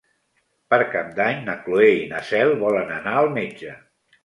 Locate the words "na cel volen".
2.15-2.93